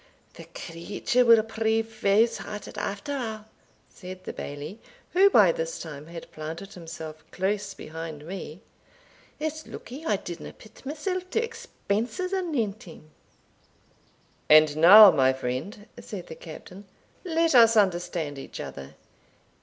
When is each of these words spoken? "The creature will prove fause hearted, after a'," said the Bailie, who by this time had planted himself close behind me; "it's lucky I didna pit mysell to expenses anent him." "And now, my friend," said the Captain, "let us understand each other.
"The 0.33 0.45
creature 0.55 1.23
will 1.23 1.43
prove 1.43 1.87
fause 1.87 2.39
hearted, 2.39 2.75
after 2.79 3.11
a'," 3.11 3.45
said 3.87 4.23
the 4.23 4.33
Bailie, 4.33 4.79
who 5.13 5.29
by 5.29 5.51
this 5.51 5.77
time 5.79 6.07
had 6.07 6.31
planted 6.31 6.73
himself 6.73 7.23
close 7.29 7.75
behind 7.75 8.25
me; 8.25 8.61
"it's 9.39 9.67
lucky 9.67 10.03
I 10.03 10.15
didna 10.15 10.53
pit 10.53 10.81
mysell 10.85 11.21
to 11.29 11.43
expenses 11.43 12.33
anent 12.33 12.81
him." 12.81 13.11
"And 14.49 14.75
now, 14.75 15.11
my 15.11 15.33
friend," 15.33 15.85
said 15.99 16.25
the 16.25 16.35
Captain, 16.35 16.85
"let 17.23 17.53
us 17.53 17.77
understand 17.77 18.39
each 18.39 18.59
other. 18.59 18.95